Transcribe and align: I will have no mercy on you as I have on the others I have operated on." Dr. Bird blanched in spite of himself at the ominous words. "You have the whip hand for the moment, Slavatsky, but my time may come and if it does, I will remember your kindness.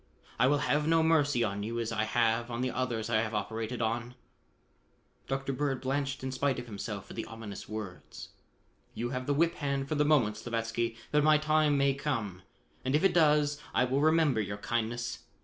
I 0.39 0.47
will 0.47 0.57
have 0.65 0.87
no 0.87 1.03
mercy 1.03 1.43
on 1.43 1.61
you 1.61 1.79
as 1.79 1.91
I 1.91 2.05
have 2.05 2.49
on 2.49 2.61
the 2.61 2.71
others 2.71 3.07
I 3.07 3.21
have 3.21 3.35
operated 3.35 3.83
on." 3.83 4.15
Dr. 5.27 5.53
Bird 5.53 5.79
blanched 5.79 6.23
in 6.23 6.31
spite 6.31 6.57
of 6.57 6.65
himself 6.65 7.11
at 7.11 7.15
the 7.15 7.25
ominous 7.25 7.69
words. 7.69 8.29
"You 8.95 9.11
have 9.11 9.27
the 9.27 9.33
whip 9.35 9.53
hand 9.57 9.87
for 9.87 9.93
the 9.93 10.03
moment, 10.03 10.37
Slavatsky, 10.37 10.97
but 11.11 11.23
my 11.23 11.37
time 11.37 11.77
may 11.77 11.93
come 11.93 12.41
and 12.83 12.95
if 12.95 13.03
it 13.03 13.13
does, 13.13 13.61
I 13.75 13.83
will 13.83 14.01
remember 14.01 14.41
your 14.41 14.57
kindness. 14.57 15.19